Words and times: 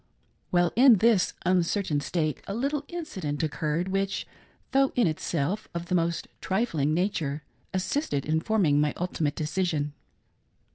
While 0.49 0.73
in 0.75 0.95
this 0.95 1.33
uncertain 1.45 1.99
state 2.01 2.41
a 2.47 2.55
little 2.55 2.83
incident 2.87 3.43
occurred 3.43 3.89
which, 3.89 4.25
though 4.71 4.91
in 4.95 5.05
itself 5.05 5.67
of 5.75 5.89
the 5.89 5.93
most 5.93 6.27
trifling 6.41 6.95
nature, 6.95 7.43
assisted 7.71 8.25
in 8.25 8.41
forming 8.41 8.81
my 8.81 8.95
ultimate 8.97 9.35
decision. 9.35 9.93